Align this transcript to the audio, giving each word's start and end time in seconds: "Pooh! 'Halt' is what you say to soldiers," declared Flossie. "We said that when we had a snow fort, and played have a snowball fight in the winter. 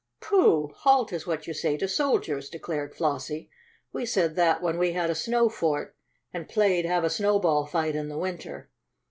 "Pooh! 0.19 0.71
'Halt' 0.77 1.13
is 1.13 1.27
what 1.27 1.45
you 1.45 1.53
say 1.53 1.77
to 1.77 1.87
soldiers," 1.87 2.49
declared 2.49 2.95
Flossie. 2.95 3.51
"We 3.93 4.07
said 4.07 4.35
that 4.35 4.59
when 4.59 4.79
we 4.79 4.93
had 4.93 5.11
a 5.11 5.13
snow 5.13 5.47
fort, 5.47 5.95
and 6.33 6.49
played 6.49 6.85
have 6.85 7.03
a 7.03 7.07
snowball 7.11 7.67
fight 7.67 7.95
in 7.95 8.09
the 8.09 8.17
winter. 8.17 8.71